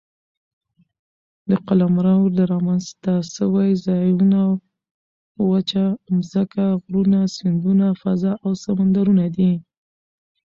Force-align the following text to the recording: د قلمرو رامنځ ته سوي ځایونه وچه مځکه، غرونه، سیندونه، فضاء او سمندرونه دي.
د 1.49 1.51
قلمرو 1.67 2.17
رامنځ 2.53 2.85
ته 3.03 3.13
سوي 3.35 3.71
ځایونه 3.85 4.39
وچه 5.49 5.85
مځکه، 6.15 6.65
غرونه، 6.83 7.19
سیندونه، 7.35 7.87
فضاء 8.01 8.37
او 8.45 8.51
سمندرونه 8.63 9.25
دي. 9.35 9.51